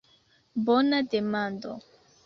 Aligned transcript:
Bona 0.69 1.03
demando! 1.11 1.77